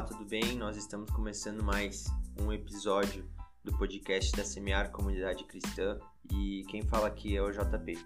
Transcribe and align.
Olá, 0.00 0.08
tudo 0.08 0.24
bem? 0.24 0.56
Nós 0.56 0.78
estamos 0.78 1.10
começando 1.10 1.62
mais 1.62 2.06
um 2.40 2.50
episódio 2.50 3.30
do 3.62 3.76
podcast 3.76 4.34
da 4.34 4.42
Semear 4.42 4.90
Comunidade 4.90 5.44
Cristã 5.44 6.00
e 6.32 6.64
quem 6.70 6.80
fala 6.80 7.06
aqui 7.06 7.36
é 7.36 7.42
o 7.42 7.50
JP. 7.50 7.98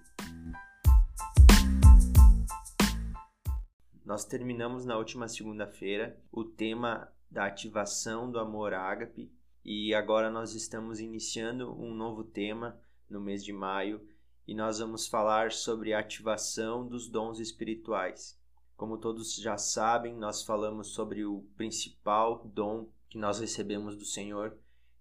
Nós 4.05 4.25
terminamos 4.25 4.85
na 4.85 4.99
última 4.99 5.29
segunda-feira 5.29 6.21
o 6.33 6.43
tema 6.43 7.07
da 7.31 7.47
ativação 7.47 8.29
do 8.29 8.41
amor 8.41 8.75
ágape 8.75 9.31
e 9.65 9.95
agora 9.95 10.29
nós 10.33 10.53
estamos 10.53 10.99
iniciando 10.99 11.81
um 11.81 11.95
novo 11.95 12.25
tema 12.25 12.77
no 13.09 13.21
mês 13.21 13.45
de 13.45 13.53
maio 13.53 14.05
e 14.49 14.53
nós 14.53 14.81
vamos 14.81 15.07
falar 15.07 15.53
sobre 15.53 15.95
a 15.95 16.01
ativação 16.01 16.89
dos 16.89 17.09
dons 17.09 17.39
espirituais. 17.39 18.37
Como 18.77 18.99
todos 18.99 19.35
já 19.35 19.57
sabem, 19.57 20.15
nós 20.15 20.43
falamos 20.43 20.89
sobre 20.89 21.25
o 21.25 21.45
principal 21.57 22.43
dom 22.45 22.89
que 23.09 23.19
nós 23.19 23.39
recebemos 23.39 23.97
do 23.97 24.05
Senhor, 24.05 24.57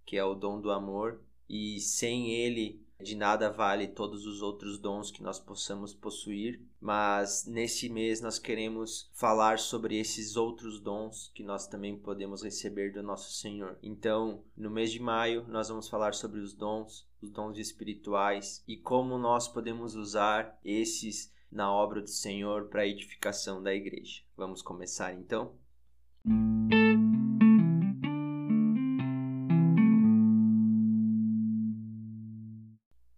que 0.05 0.18
é 0.18 0.23
o 0.23 0.36
dom 0.36 0.62
do 0.62 0.72
amor, 0.72 1.22
e 1.50 1.80
sem 1.80 2.31
ele 2.31 2.84
de 3.04 3.16
nada 3.16 3.52
vale 3.52 3.88
todos 3.88 4.26
os 4.26 4.41
outros 4.41 4.78
dons 4.78 5.12
que 5.12 5.22
nós 5.22 5.40
possamos 5.40 5.94
possuir, 5.94 6.62
mas 6.80 7.45
nesse 7.45 7.90
mês 7.90 8.22
nós 8.22 8.40
queremos 8.40 9.09
falar 9.14 9.59
sobre 9.59 9.98
esses 9.98 10.38
outros 10.38 10.80
dons 10.80 11.30
que 11.34 11.44
nós 11.44 11.67
também 11.67 11.98
podemos 11.98 12.42
receber 12.44 12.94
do 12.94 13.03
nosso 13.03 13.34
Senhor. 13.34 13.78
Então, 13.84 14.44
no 14.55 14.70
mês 14.70 14.92
de 14.92 15.02
maio, 15.02 15.45
nós 15.48 15.67
vamos 15.67 15.90
falar 15.90 16.14
sobre 16.14 16.40
os 16.40 16.53
dons, 16.53 17.05
os 17.22 17.30
dons 17.30 17.58
espirituais 17.58 18.64
e 18.67 18.78
como 18.78 19.17
nós 19.17 19.48
podemos 19.48 19.95
usar 19.95 20.58
esses 20.64 21.33
na 21.53 21.71
obra 21.71 22.02
do 22.02 22.09
Senhor 22.09 22.67
para 22.67 22.81
a 22.81 22.88
edificação 22.88 23.61
da 23.61 23.73
igreja. 23.73 24.23
Vamos 24.36 24.61
começar 24.61 25.14
então? 25.14 25.55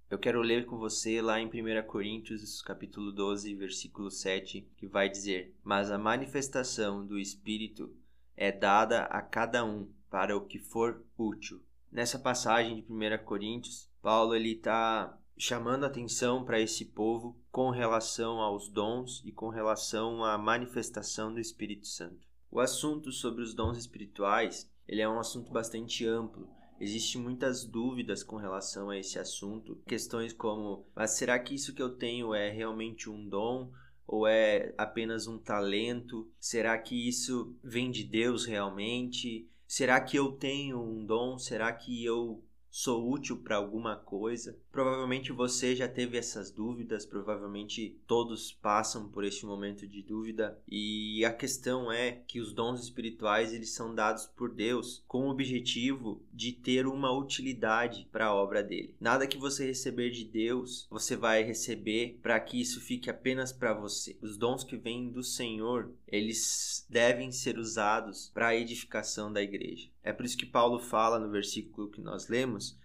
Eu 0.10 0.20
quero 0.20 0.42
ler 0.42 0.66
com 0.66 0.78
você 0.78 1.22
lá 1.22 1.40
em 1.40 1.48
1 1.48 1.88
Coríntios, 1.88 2.62
capítulo 2.62 3.12
12, 3.12 3.56
versículo 3.56 4.12
7, 4.12 4.68
que 4.78 4.88
vai 4.88 5.10
dizer: 5.10 5.56
"Mas 5.64 5.90
a 5.90 5.98
manifestação 5.98 7.06
do 7.06 7.18
Espírito 7.18 7.96
é 8.36 8.52
dada 8.52 9.04
a 9.04 9.22
cada 9.22 9.64
um 9.64 9.90
para 10.10 10.36
o 10.36 10.46
que 10.46 10.60
for 10.60 11.04
útil." 11.18 11.62
Nessa 11.92 12.20
passagem 12.20 12.76
de 12.76 12.92
1 12.92 13.24
Coríntios, 13.24 13.90
Paulo 14.02 14.36
ele 14.36 14.54
está 14.54 15.18
chamando 15.38 15.86
atenção 15.86 16.44
para 16.44 16.60
esse 16.60 16.86
povo 16.86 17.38
com 17.52 17.70
relação 17.70 18.40
aos 18.40 18.70
dons 18.70 19.22
e 19.26 19.32
com 19.32 19.50
relação 19.50 20.24
à 20.24 20.38
manifestação 20.38 21.34
do 21.34 21.40
Espírito 21.40 21.88
Santo. 21.88 22.28
O 22.50 22.60
assunto 22.60 23.12
sobre 23.12 23.44
os 23.44 23.54
dons 23.54 23.78
espirituais, 23.78 24.70
ele 24.88 25.02
é 25.02 25.10
um 25.10 25.20
assunto 25.20 25.52
bastante 25.52 26.06
amplo. 26.06 26.50
Existem 26.80 27.22
muitas 27.22 27.66
dúvidas 27.66 28.24
com 28.24 28.38
relação 28.38 28.90
a 28.90 28.98
esse 28.98 29.18
assunto, 29.20 29.82
questões 29.88 30.34
como: 30.34 30.86
mas 30.96 31.12
será 31.12 31.38
que 31.40 31.56
isso 31.56 31.74
que 31.74 31.82
eu 31.82 31.96
tenho 31.96 32.34
é 32.34 32.50
realmente 32.50 33.10
um 33.10 33.28
dom 33.28 33.72
ou 34.08 34.28
é 34.28 34.74
apenas 34.78 35.28
um 35.28 35.38
talento? 35.38 36.30
Será 36.40 36.78
que 36.78 37.08
isso 37.08 37.56
vem 37.64 37.92
de 37.92 38.04
Deus 38.04 38.46
realmente? 38.46 39.50
Será 39.68 40.00
que 40.00 40.18
eu 40.18 40.34
tenho 40.34 40.82
um 40.82 41.06
dom? 41.06 41.38
Será 41.38 41.74
que 41.74 42.04
eu 42.04 42.44
sou 42.78 43.10
útil 43.10 43.38
para 43.38 43.56
alguma 43.56 43.96
coisa. 43.96 44.60
Provavelmente 44.76 45.32
você 45.32 45.74
já 45.74 45.88
teve 45.88 46.18
essas 46.18 46.52
dúvidas, 46.52 47.06
provavelmente 47.06 47.98
todos 48.06 48.52
passam 48.52 49.08
por 49.08 49.24
este 49.24 49.46
momento 49.46 49.88
de 49.88 50.04
dúvida 50.04 50.60
e 50.68 51.24
a 51.24 51.32
questão 51.32 51.90
é 51.90 52.12
que 52.28 52.42
os 52.42 52.52
dons 52.52 52.82
espirituais 52.82 53.54
eles 53.54 53.70
são 53.70 53.96
dados 53.96 54.26
por 54.26 54.54
Deus 54.54 55.02
com 55.08 55.28
o 55.28 55.30
objetivo 55.30 56.22
de 56.30 56.52
ter 56.52 56.88
uma 56.88 57.10
utilidade 57.10 58.06
para 58.12 58.26
a 58.26 58.36
obra 58.36 58.62
dele. 58.62 58.94
Nada 59.00 59.28
que 59.28 59.38
você 59.38 59.66
receber 59.66 60.10
de 60.10 60.26
Deus, 60.26 60.86
você 60.92 61.16
vai 61.16 61.42
receber 61.42 62.20
para 62.22 62.38
que 62.38 62.60
isso 62.60 62.82
fique 62.82 63.10
apenas 63.10 63.54
para 63.54 63.74
você. 63.74 64.18
Os 64.22 64.36
dons 64.36 64.66
que 64.66 64.76
vêm 64.76 65.10
do 65.10 65.24
Senhor, 65.24 65.90
eles 66.06 66.86
devem 66.90 67.32
ser 67.32 67.58
usados 67.58 68.30
para 68.34 68.48
a 68.48 68.56
edificação 68.58 69.32
da 69.32 69.42
igreja. 69.42 69.90
É 70.04 70.12
por 70.12 70.26
isso 70.26 70.38
que 70.38 70.46
Paulo 70.46 70.80
fala 70.80 71.18
no 71.18 71.32
versículo 71.32 71.90
que 71.90 72.02
nós 72.02 72.28
lemos 72.28 72.78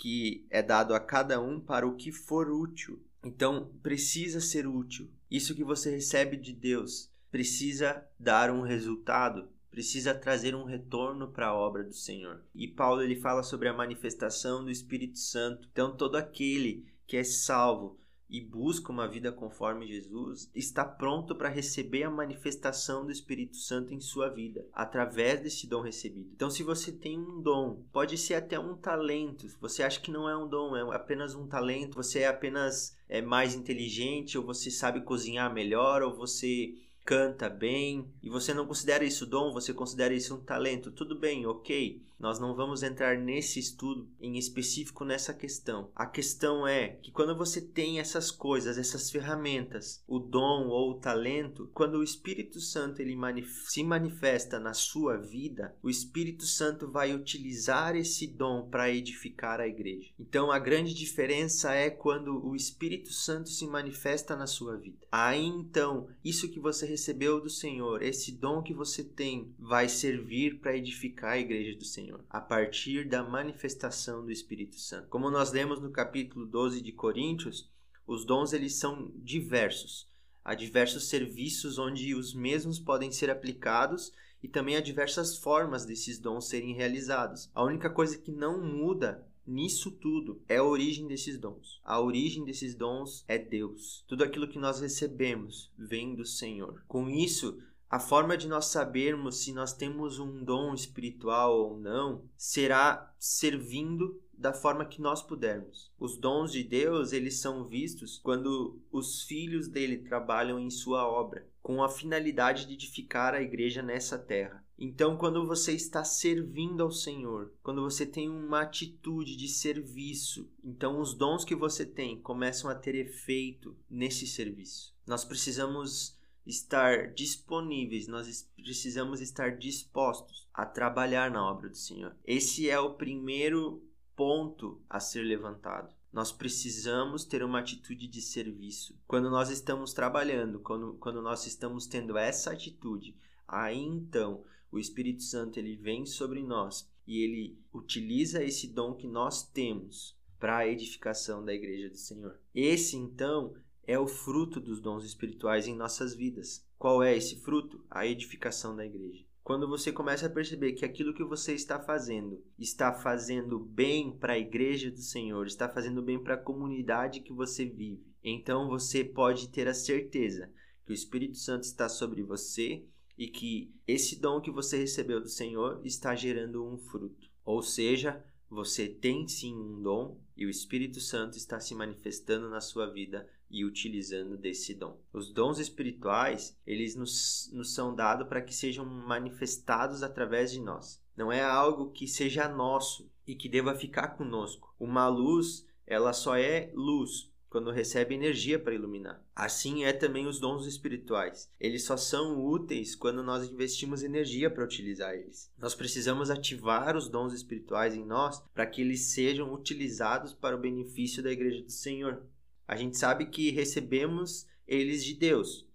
que 0.00 0.46
é 0.48 0.62
dado 0.62 0.94
a 0.94 0.98
cada 0.98 1.38
um 1.38 1.60
para 1.60 1.86
o 1.86 1.94
que 1.94 2.10
for 2.10 2.50
útil. 2.50 2.98
Então, 3.22 3.70
precisa 3.82 4.40
ser 4.40 4.66
útil. 4.66 5.10
Isso 5.30 5.54
que 5.54 5.62
você 5.62 5.90
recebe 5.90 6.38
de 6.38 6.54
Deus 6.54 7.10
precisa 7.30 8.02
dar 8.18 8.50
um 8.50 8.62
resultado, 8.62 9.50
precisa 9.70 10.14
trazer 10.14 10.54
um 10.54 10.64
retorno 10.64 11.28
para 11.28 11.48
a 11.48 11.54
obra 11.54 11.84
do 11.84 11.92
Senhor. 11.92 12.42
E 12.54 12.66
Paulo 12.66 13.02
ele 13.02 13.20
fala 13.20 13.42
sobre 13.42 13.68
a 13.68 13.74
manifestação 13.74 14.64
do 14.64 14.70
Espírito 14.70 15.18
Santo. 15.18 15.68
Então, 15.70 15.94
todo 15.94 16.16
aquele 16.16 16.86
que 17.06 17.18
é 17.18 17.22
salvo 17.22 17.99
e 18.30 18.40
busca 18.40 18.92
uma 18.92 19.08
vida 19.08 19.32
conforme 19.32 19.86
Jesus, 19.86 20.50
está 20.54 20.84
pronto 20.84 21.34
para 21.34 21.48
receber 21.48 22.04
a 22.04 22.10
manifestação 22.10 23.04
do 23.04 23.10
Espírito 23.10 23.56
Santo 23.56 23.92
em 23.92 24.00
sua 24.00 24.28
vida, 24.28 24.64
através 24.72 25.40
desse 25.40 25.66
dom 25.66 25.80
recebido. 25.80 26.30
Então, 26.34 26.48
se 26.48 26.62
você 26.62 26.92
tem 26.92 27.18
um 27.18 27.40
dom, 27.40 27.82
pode 27.92 28.16
ser 28.16 28.34
até 28.34 28.58
um 28.58 28.76
talento, 28.76 29.48
você 29.60 29.82
acha 29.82 30.00
que 30.00 30.10
não 30.10 30.28
é 30.28 30.36
um 30.36 30.48
dom, 30.48 30.76
é 30.76 30.94
apenas 30.94 31.34
um 31.34 31.46
talento, 31.46 31.96
você 31.96 32.20
é 32.20 32.28
apenas 32.28 32.96
é 33.08 33.20
mais 33.20 33.54
inteligente, 33.54 34.38
ou 34.38 34.44
você 34.44 34.70
sabe 34.70 35.00
cozinhar 35.00 35.52
melhor, 35.52 36.02
ou 36.02 36.14
você 36.14 36.74
canta 37.04 37.48
bem, 37.48 38.06
e 38.22 38.28
você 38.28 38.54
não 38.54 38.66
considera 38.66 39.04
isso 39.04 39.26
dom, 39.26 39.52
você 39.52 39.74
considera 39.74 40.14
isso 40.14 40.36
um 40.36 40.40
talento, 40.40 40.92
tudo 40.92 41.18
bem, 41.18 41.44
ok. 41.44 42.00
Nós 42.20 42.38
não 42.38 42.54
vamos 42.54 42.82
entrar 42.82 43.16
nesse 43.16 43.58
estudo 43.58 44.06
em 44.20 44.36
específico 44.36 45.06
nessa 45.06 45.32
questão. 45.32 45.90
A 45.96 46.04
questão 46.04 46.66
é 46.66 46.88
que 47.02 47.10
quando 47.10 47.34
você 47.34 47.62
tem 47.62 47.98
essas 47.98 48.30
coisas, 48.30 48.76
essas 48.76 49.10
ferramentas, 49.10 50.04
o 50.06 50.18
dom 50.18 50.68
ou 50.68 50.90
o 50.90 51.00
talento, 51.00 51.70
quando 51.72 51.94
o 51.94 52.02
Espírito 52.02 52.60
Santo 52.60 53.00
ele 53.00 53.16
manif 53.16 53.70
se 53.70 53.82
manifesta 53.82 54.60
na 54.60 54.74
sua 54.74 55.16
vida, 55.16 55.74
o 55.82 55.88
Espírito 55.88 56.44
Santo 56.44 56.90
vai 56.90 57.14
utilizar 57.14 57.96
esse 57.96 58.26
dom 58.26 58.68
para 58.68 58.90
edificar 58.90 59.58
a 59.58 59.66
igreja. 59.66 60.10
Então 60.18 60.52
a 60.52 60.58
grande 60.58 60.92
diferença 60.92 61.72
é 61.72 61.88
quando 61.88 62.46
o 62.46 62.54
Espírito 62.54 63.12
Santo 63.14 63.48
se 63.48 63.66
manifesta 63.66 64.36
na 64.36 64.46
sua 64.46 64.76
vida. 64.76 64.98
Aí 65.10 65.42
então, 65.42 66.08
isso 66.22 66.50
que 66.50 66.60
você 66.60 66.84
recebeu 66.84 67.40
do 67.40 67.48
Senhor, 67.48 68.02
esse 68.02 68.32
dom 68.32 68.62
que 68.62 68.74
você 68.74 69.02
tem, 69.02 69.54
vai 69.58 69.88
servir 69.88 70.60
para 70.60 70.76
edificar 70.76 71.32
a 71.32 71.38
igreja 71.38 71.78
do 71.78 71.84
Senhor. 71.84 72.09
Senhor, 72.10 72.24
a 72.28 72.40
partir 72.40 73.08
da 73.08 73.22
manifestação 73.22 74.24
do 74.24 74.32
Espírito 74.32 74.76
Santo. 74.80 75.08
Como 75.08 75.30
nós 75.30 75.52
lemos 75.52 75.80
no 75.80 75.90
capítulo 75.90 76.44
12 76.44 76.80
de 76.80 76.90
Coríntios, 76.90 77.70
os 78.06 78.24
dons 78.24 78.52
eles 78.52 78.74
são 78.74 79.12
diversos. 79.14 80.08
Há 80.44 80.54
diversos 80.54 81.08
serviços 81.08 81.78
onde 81.78 82.14
os 82.14 82.34
mesmos 82.34 82.80
podem 82.80 83.12
ser 83.12 83.30
aplicados 83.30 84.12
e 84.42 84.48
também 84.48 84.74
há 84.74 84.80
diversas 84.80 85.36
formas 85.36 85.84
desses 85.84 86.18
dons 86.18 86.48
serem 86.48 86.74
realizados. 86.74 87.48
A 87.54 87.62
única 87.62 87.88
coisa 87.88 88.18
que 88.18 88.32
não 88.32 88.60
muda 88.60 89.24
nisso 89.46 89.90
tudo 89.90 90.42
é 90.48 90.56
a 90.56 90.64
origem 90.64 91.06
desses 91.06 91.38
dons. 91.38 91.80
A 91.84 92.00
origem 92.00 92.44
desses 92.44 92.74
dons 92.74 93.24
é 93.28 93.38
Deus. 93.38 94.04
Tudo 94.08 94.24
aquilo 94.24 94.48
que 94.48 94.58
nós 94.58 94.80
recebemos 94.80 95.70
vem 95.78 96.14
do 96.14 96.24
Senhor. 96.24 96.82
Com 96.88 97.08
isso, 97.08 97.62
a 97.90 97.98
forma 97.98 98.36
de 98.36 98.46
nós 98.46 98.66
sabermos 98.66 99.42
se 99.42 99.52
nós 99.52 99.72
temos 99.72 100.20
um 100.20 100.44
dom 100.44 100.72
espiritual 100.72 101.58
ou 101.58 101.76
não 101.76 102.24
será 102.36 103.12
servindo 103.18 104.22
da 104.32 104.52
forma 104.52 104.84
que 104.84 105.02
nós 105.02 105.22
pudermos. 105.22 105.90
Os 105.98 106.16
dons 106.16 106.52
de 106.52 106.62
Deus, 106.62 107.12
eles 107.12 107.40
são 107.40 107.64
vistos 107.64 108.16
quando 108.16 108.80
os 108.92 109.22
filhos 109.22 109.66
dele 109.66 109.98
trabalham 109.98 110.58
em 110.58 110.70
sua 110.70 111.04
obra, 111.06 111.46
com 111.60 111.82
a 111.82 111.88
finalidade 111.88 112.66
de 112.66 112.74
edificar 112.74 113.34
a 113.34 113.42
igreja 113.42 113.82
nessa 113.82 114.16
terra. 114.16 114.64
Então, 114.78 115.16
quando 115.16 115.44
você 115.44 115.72
está 115.72 116.04
servindo 116.04 116.82
ao 116.82 116.92
Senhor, 116.92 117.52
quando 117.60 117.82
você 117.82 118.06
tem 118.06 118.30
uma 118.30 118.62
atitude 118.62 119.36
de 119.36 119.48
serviço, 119.48 120.48
então 120.64 121.00
os 121.00 121.12
dons 121.12 121.44
que 121.44 121.56
você 121.56 121.84
tem 121.84 122.18
começam 122.20 122.70
a 122.70 122.74
ter 122.74 122.94
efeito 122.94 123.76
nesse 123.90 124.28
serviço. 124.28 124.94
Nós 125.06 125.22
precisamos 125.22 126.18
estar 126.50 127.12
disponíveis, 127.14 128.06
nós 128.06 128.48
precisamos 128.56 129.20
estar 129.20 129.56
dispostos 129.56 130.46
a 130.52 130.66
trabalhar 130.66 131.30
na 131.30 131.44
obra 131.44 131.68
do 131.68 131.76
Senhor. 131.76 132.14
Esse 132.24 132.68
é 132.68 132.78
o 132.78 132.94
primeiro 132.94 133.82
ponto 134.14 134.82
a 134.88 135.00
ser 135.00 135.22
levantado. 135.22 135.94
Nós 136.12 136.32
precisamos 136.32 137.24
ter 137.24 137.42
uma 137.42 137.60
atitude 137.60 138.06
de 138.06 138.20
serviço. 138.20 138.98
Quando 139.06 139.30
nós 139.30 139.48
estamos 139.48 139.92
trabalhando, 139.92 140.58
quando, 140.58 140.94
quando 140.94 141.22
nós 141.22 141.46
estamos 141.46 141.86
tendo 141.86 142.18
essa 142.18 142.50
atitude, 142.50 143.16
aí 143.46 143.78
então 143.78 144.44
o 144.70 144.78
Espírito 144.78 145.22
Santo 145.22 145.58
ele 145.58 145.76
vem 145.76 146.04
sobre 146.04 146.42
nós 146.42 146.88
e 147.06 147.22
ele 147.22 147.58
utiliza 147.72 148.42
esse 148.42 148.68
dom 148.68 148.94
que 148.94 149.06
nós 149.06 149.42
temos 149.42 150.18
para 150.38 150.58
a 150.58 150.68
edificação 150.68 151.44
da 151.44 151.54
igreja 151.54 151.88
do 151.88 151.96
Senhor. 151.96 152.38
Esse 152.54 152.96
então 152.96 153.54
é 153.90 153.98
o 153.98 154.06
fruto 154.06 154.60
dos 154.60 154.80
dons 154.80 155.04
espirituais 155.04 155.66
em 155.66 155.74
nossas 155.74 156.14
vidas. 156.14 156.64
Qual 156.78 157.02
é 157.02 157.16
esse 157.16 157.40
fruto? 157.40 157.84
A 157.90 158.06
edificação 158.06 158.76
da 158.76 158.86
igreja. 158.86 159.24
quando 159.42 159.66
você 159.66 159.90
começa 159.90 160.26
a 160.26 160.30
perceber 160.30 160.74
que 160.74 160.84
aquilo 160.84 161.12
que 161.12 161.24
você 161.24 161.54
está 161.54 161.80
fazendo 161.80 162.40
está 162.56 162.92
fazendo 162.92 163.58
bem 163.58 164.16
para 164.16 164.34
a 164.34 164.38
igreja 164.38 164.92
do 164.92 165.02
Senhor, 165.02 165.44
está 165.44 165.68
fazendo 165.68 166.00
bem 166.00 166.22
para 166.22 166.34
a 166.34 166.40
comunidade 166.40 167.20
que 167.20 167.32
você 167.32 167.64
vive, 167.64 168.06
então 168.22 168.68
você 168.68 169.02
pode 169.02 169.48
ter 169.48 169.66
a 169.66 169.74
certeza 169.74 170.48
que 170.86 170.92
o 170.92 170.94
Espírito 170.94 171.36
Santo 171.36 171.64
está 171.64 171.88
sobre 171.88 172.22
você 172.22 172.84
e 173.18 173.26
que 173.26 173.74
esse 173.88 174.20
dom 174.20 174.40
que 174.40 174.52
você 174.52 174.78
recebeu 174.78 175.20
do 175.20 175.28
Senhor 175.28 175.80
está 175.84 176.14
gerando 176.14 176.64
um 176.64 176.78
fruto. 176.78 177.28
Ou 177.44 177.60
seja, 177.60 178.24
você 178.48 178.88
tem 178.88 179.26
sim 179.26 179.56
um 179.56 179.82
dom 179.82 180.20
e 180.36 180.46
o 180.46 180.50
Espírito 180.50 181.00
Santo 181.00 181.36
está 181.36 181.58
se 181.58 181.74
manifestando 181.74 182.48
na 182.48 182.60
sua 182.60 182.86
vida 182.86 183.28
e 183.50 183.64
utilizando 183.64 184.36
desse 184.36 184.74
dom. 184.74 184.98
Os 185.12 185.32
dons 185.32 185.58
espirituais, 185.58 186.56
eles 186.66 186.94
nos, 186.94 187.50
nos 187.52 187.74
são 187.74 187.94
dados 187.94 188.28
para 188.28 188.40
que 188.40 188.54
sejam 188.54 188.84
manifestados 188.84 190.02
através 190.02 190.52
de 190.52 190.60
nós. 190.60 191.02
Não 191.16 191.32
é 191.32 191.42
algo 191.42 191.90
que 191.90 192.06
seja 192.06 192.48
nosso 192.48 193.10
e 193.26 193.34
que 193.34 193.48
deva 193.48 193.74
ficar 193.74 194.16
conosco. 194.16 194.74
Uma 194.78 195.08
luz, 195.08 195.66
ela 195.86 196.12
só 196.12 196.36
é 196.36 196.70
luz 196.74 197.30
quando 197.50 197.72
recebe 197.72 198.14
energia 198.14 198.60
para 198.60 198.74
iluminar. 198.74 199.20
Assim 199.34 199.84
é 199.84 199.92
também 199.92 200.26
os 200.26 200.38
dons 200.38 200.66
espirituais. 200.66 201.50
Eles 201.58 201.82
só 201.82 201.96
são 201.96 202.40
úteis 202.42 202.94
quando 202.94 203.24
nós 203.24 203.50
investimos 203.50 204.04
energia 204.04 204.48
para 204.48 204.64
utilizar 204.64 205.14
eles. 205.14 205.50
Nós 205.58 205.74
precisamos 205.74 206.30
ativar 206.30 206.96
os 206.96 207.08
dons 207.08 207.34
espirituais 207.34 207.94
em 207.94 208.06
nós 208.06 208.40
para 208.54 208.66
que 208.66 208.80
eles 208.80 209.06
sejam 209.06 209.52
utilizados 209.52 210.32
para 210.32 210.54
o 210.54 210.60
benefício 210.60 211.22
da 211.22 211.32
igreja 211.32 211.60
do 211.62 211.72
Senhor. 211.72 212.22
A 212.70 212.76
gente 212.76 212.96
sabe 212.96 213.26
que 213.26 213.50
recebemos 213.50 214.46
eles 214.64 215.04
de 215.04 215.14
Deus, 215.14 215.68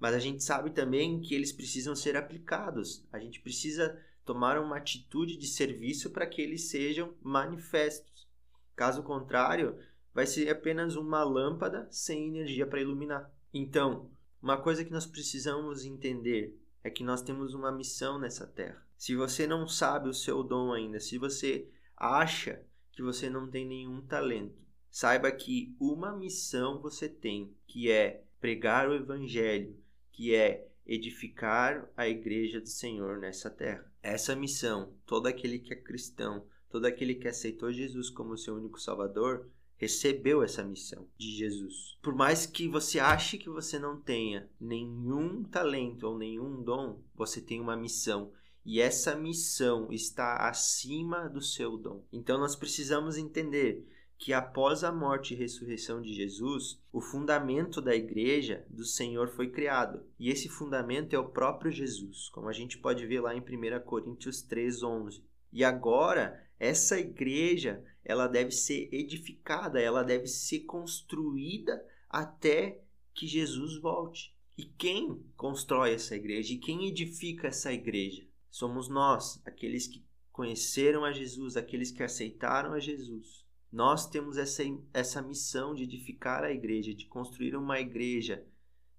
mas 0.00 0.16
a 0.16 0.18
gente 0.18 0.42
sabe 0.42 0.70
também 0.70 1.20
que 1.20 1.32
eles 1.32 1.52
precisam 1.52 1.94
ser 1.94 2.16
aplicados. 2.16 3.06
A 3.12 3.20
gente 3.20 3.40
precisa 3.40 3.96
tomar 4.24 4.58
uma 4.58 4.76
atitude 4.76 5.36
de 5.36 5.46
serviço 5.46 6.10
para 6.10 6.26
que 6.26 6.42
eles 6.42 6.68
sejam 6.68 7.14
manifestos. 7.22 8.28
Caso 8.74 9.04
contrário, 9.04 9.78
vai 10.12 10.26
ser 10.26 10.50
apenas 10.50 10.96
uma 10.96 11.22
lâmpada 11.22 11.86
sem 11.88 12.26
energia 12.26 12.66
para 12.66 12.80
iluminar. 12.80 13.32
Então, 13.54 14.10
uma 14.42 14.60
coisa 14.60 14.84
que 14.84 14.90
nós 14.90 15.06
precisamos 15.06 15.84
entender 15.84 16.60
é 16.82 16.90
que 16.90 17.04
nós 17.04 17.22
temos 17.22 17.54
uma 17.54 17.70
missão 17.70 18.18
nessa 18.18 18.44
terra. 18.44 18.84
Se 18.98 19.14
você 19.14 19.46
não 19.46 19.68
sabe 19.68 20.08
o 20.08 20.14
seu 20.14 20.42
dom 20.42 20.72
ainda, 20.72 20.98
se 20.98 21.16
você 21.16 21.70
acha 21.96 22.60
que 22.90 23.02
você 23.02 23.30
não 23.30 23.48
tem 23.48 23.64
nenhum 23.64 24.00
talento, 24.00 24.58
Saiba 24.90 25.30
que 25.30 25.74
uma 25.78 26.16
missão 26.16 26.80
você 26.80 27.08
tem, 27.08 27.54
que 27.66 27.90
é 27.90 28.24
pregar 28.40 28.88
o 28.88 28.94
evangelho, 28.94 29.76
que 30.10 30.34
é 30.34 30.68
edificar 30.86 31.88
a 31.96 32.08
igreja 32.08 32.60
do 32.60 32.68
Senhor 32.68 33.18
nessa 33.18 33.48
terra. 33.48 33.90
Essa 34.02 34.34
missão, 34.34 34.92
todo 35.06 35.26
aquele 35.26 35.58
que 35.58 35.72
é 35.72 35.76
cristão, 35.76 36.44
todo 36.68 36.86
aquele 36.86 37.14
que 37.14 37.28
aceitou 37.28 37.72
Jesus 37.72 38.10
como 38.10 38.36
seu 38.36 38.56
único 38.56 38.80
salvador, 38.80 39.48
recebeu 39.76 40.42
essa 40.42 40.62
missão 40.62 41.06
de 41.16 41.30
Jesus. 41.36 41.96
Por 42.02 42.14
mais 42.14 42.44
que 42.44 42.68
você 42.68 42.98
ache 42.98 43.38
que 43.38 43.48
você 43.48 43.78
não 43.78 44.00
tenha 44.00 44.50
nenhum 44.60 45.42
talento 45.42 46.06
ou 46.06 46.18
nenhum 46.18 46.62
dom, 46.62 47.00
você 47.14 47.40
tem 47.40 47.60
uma 47.60 47.76
missão 47.76 48.32
e 48.64 48.80
essa 48.80 49.14
missão 49.16 49.90
está 49.90 50.48
acima 50.48 51.28
do 51.28 51.40
seu 51.40 51.78
dom. 51.78 52.04
Então 52.12 52.38
nós 52.38 52.54
precisamos 52.54 53.16
entender 53.16 53.86
que 54.20 54.34
após 54.34 54.84
a 54.84 54.92
morte 54.92 55.32
e 55.32 55.36
ressurreição 55.36 56.02
de 56.02 56.12
Jesus, 56.12 56.78
o 56.92 57.00
fundamento 57.00 57.80
da 57.80 57.96
igreja 57.96 58.66
do 58.68 58.84
Senhor 58.84 59.28
foi 59.28 59.48
criado. 59.48 60.04
E 60.18 60.28
esse 60.28 60.46
fundamento 60.46 61.14
é 61.14 61.18
o 61.18 61.30
próprio 61.30 61.72
Jesus, 61.72 62.28
como 62.28 62.46
a 62.46 62.52
gente 62.52 62.76
pode 62.76 63.06
ver 63.06 63.20
lá 63.20 63.34
em 63.34 63.40
1 63.40 63.80
Coríntios 63.80 64.42
3:11. 64.42 65.24
E 65.50 65.64
agora, 65.64 66.46
essa 66.58 67.00
igreja, 67.00 67.82
ela 68.04 68.28
deve 68.28 68.50
ser 68.50 68.90
edificada, 68.92 69.80
ela 69.80 70.02
deve 70.02 70.26
ser 70.26 70.60
construída 70.60 71.82
até 72.06 72.78
que 73.14 73.26
Jesus 73.26 73.80
volte. 73.80 74.36
E 74.54 74.66
quem 74.66 75.24
constrói 75.34 75.94
essa 75.94 76.14
igreja? 76.14 76.52
E 76.52 76.58
quem 76.58 76.86
edifica 76.86 77.48
essa 77.48 77.72
igreja? 77.72 78.28
Somos 78.50 78.86
nós, 78.86 79.40
aqueles 79.46 79.86
que 79.86 80.04
conheceram 80.30 81.06
a 81.06 81.12
Jesus, 81.12 81.56
aqueles 81.56 81.90
que 81.90 82.02
aceitaram 82.02 82.74
a 82.74 82.78
Jesus. 82.78 83.48
Nós 83.72 84.08
temos 84.08 84.36
essa, 84.36 84.62
essa 84.92 85.22
missão 85.22 85.74
de 85.74 85.84
edificar 85.84 86.42
a 86.42 86.50
igreja, 86.50 86.92
de 86.92 87.06
construir 87.06 87.54
uma 87.54 87.78
igreja 87.78 88.44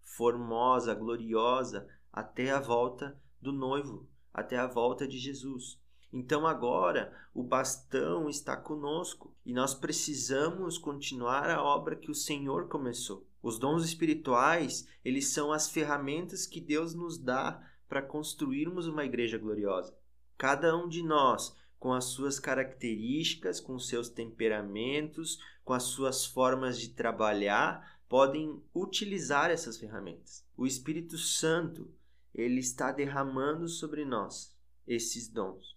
formosa, 0.02 0.94
gloriosa, 0.94 1.88
até 2.12 2.52
a 2.52 2.60
volta 2.60 3.20
do 3.42 3.52
noivo, 3.52 4.08
até 4.34 4.58
a 4.58 4.68
volta 4.68 5.08
de 5.08 5.18
Jesus. 5.18 5.80
Então 6.14 6.46
agora 6.46 7.14
o 7.34 7.44
bastão 7.44 8.30
está 8.30 8.56
conosco 8.58 9.34
e 9.46 9.54
nós 9.54 9.74
precisamos 9.74 10.78
continuar 10.78 11.50
a 11.50 11.64
obra 11.64 11.96
que 11.96 12.12
o 12.12 12.16
Senhor 12.16 12.68
começou. 12.68 13.26
Os 13.42 13.58
dons 13.58 13.84
espirituais, 13.84 14.88
eles 15.04 15.30
são 15.30 15.52
as 15.52 15.70
ferramentas 15.70 16.46
que 16.46 16.62
Deus 16.62 16.94
nos 16.94 17.18
dá 17.18 17.62
para 17.88 18.02
construirmos 18.02 18.88
uma 18.88 19.04
igreja 19.04 19.38
gloriosa. 19.38 19.96
Cada 20.38 20.76
um 20.76 20.88
de 20.88 21.02
nós 21.02 21.56
com 21.82 21.92
as 21.94 22.06
suas 22.06 22.40
características, 22.40 23.60
com 23.60 23.80
seus 23.80 24.08
temperamentos, 24.08 25.40
com 25.66 25.74
as 25.74 25.82
suas 25.82 26.28
formas 26.28 26.80
de 26.80 26.90
trabalhar, 26.90 28.00
podem 28.08 28.62
utilizar 28.72 29.50
essas 29.50 29.80
ferramentas. 29.80 30.46
O 30.56 30.68
Espírito 30.68 31.18
Santo, 31.18 31.92
ele 32.36 32.60
está 32.60 32.92
derramando 32.92 33.68
sobre 33.68 34.06
nós 34.06 34.56
esses 34.86 35.28
dons, 35.28 35.76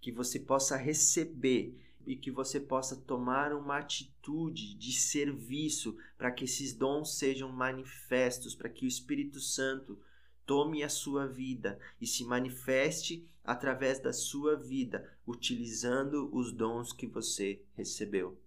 que 0.00 0.12
você 0.12 0.38
possa 0.38 0.76
receber 0.76 1.76
e 2.06 2.14
que 2.14 2.30
você 2.30 2.60
possa 2.60 2.94
tomar 2.94 3.52
uma 3.52 3.78
atitude 3.78 4.76
de 4.76 4.92
serviço 4.92 5.96
para 6.16 6.30
que 6.30 6.44
esses 6.44 6.72
dons 6.72 7.18
sejam 7.18 7.50
manifestos, 7.50 8.54
para 8.54 8.68
que 8.68 8.84
o 8.84 8.88
Espírito 8.88 9.40
Santo 9.40 9.98
tome 10.46 10.82
a 10.82 10.88
sua 10.88 11.26
vida 11.26 11.78
e 12.00 12.06
se 12.06 12.24
manifeste 12.24 13.26
através 13.44 13.98
da 13.98 14.12
sua 14.12 14.56
vida, 14.56 15.10
utilizando 15.26 16.30
os 16.32 16.52
dons 16.52 16.92
que 16.92 17.06
você 17.06 17.60
recebeu. 17.76 18.38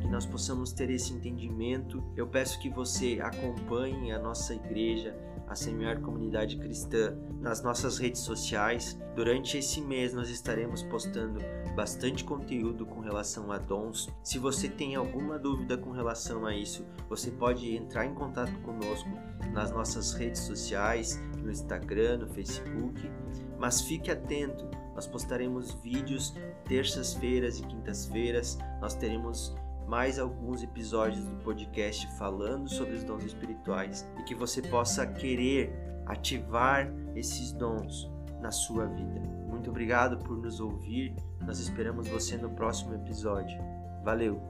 Que 0.00 0.08
nós 0.08 0.24
possamos 0.26 0.72
ter 0.72 0.90
esse 0.90 1.12
entendimento. 1.12 2.02
Eu 2.16 2.28
peço 2.28 2.60
que 2.60 2.70
você 2.70 3.18
acompanhe 3.20 4.12
a 4.12 4.18
nossa 4.18 4.54
igreja 4.54 5.16
a 5.48 5.54
Semear 5.54 6.00
Comunidade 6.00 6.56
Cristã 6.56 7.16
nas 7.40 7.62
nossas 7.62 7.98
redes 7.98 8.22
sociais. 8.22 8.98
Durante 9.14 9.58
esse 9.58 9.80
mês 9.80 10.12
nós 10.12 10.28
estaremos 10.28 10.82
postando 10.82 11.40
bastante 11.74 12.24
conteúdo 12.24 12.86
com 12.86 13.00
relação 13.00 13.52
a 13.52 13.58
dons. 13.58 14.08
Se 14.22 14.38
você 14.38 14.68
tem 14.68 14.94
alguma 14.94 15.38
dúvida 15.38 15.76
com 15.76 15.90
relação 15.90 16.46
a 16.46 16.54
isso, 16.54 16.84
você 17.08 17.30
pode 17.30 17.76
entrar 17.76 18.06
em 18.06 18.14
contato 18.14 18.58
conosco 18.60 19.08
nas 19.52 19.70
nossas 19.70 20.12
redes 20.14 20.42
sociais, 20.42 21.20
no 21.42 21.50
Instagram, 21.50 22.18
no 22.18 22.28
Facebook. 22.28 23.10
Mas 23.58 23.80
fique 23.82 24.10
atento, 24.10 24.68
nós 24.94 25.06
postaremos 25.06 25.74
vídeos 25.82 26.34
terças-feiras 26.64 27.58
e 27.58 27.62
quintas-feiras. 27.62 28.58
Nós 28.80 28.94
teremos 28.94 29.54
mais 29.86 30.18
alguns 30.18 30.62
episódios 30.62 31.24
do 31.24 31.36
podcast 31.36 32.06
falando 32.18 32.68
sobre 32.68 32.94
os 32.94 33.04
dons 33.04 33.24
espirituais 33.24 34.08
e 34.18 34.22
que 34.24 34.34
você 34.34 34.60
possa 34.60 35.06
querer 35.06 35.72
ativar 36.06 36.92
esses 37.14 37.52
dons 37.52 38.10
na 38.40 38.50
sua 38.50 38.86
vida. 38.86 39.20
Muito 39.48 39.70
obrigado 39.70 40.18
por 40.18 40.36
nos 40.36 40.60
ouvir. 40.60 41.14
Nós 41.46 41.58
esperamos 41.58 42.08
você 42.08 42.36
no 42.36 42.50
próximo 42.50 42.94
episódio. 42.94 43.58
Valeu! 44.04 44.40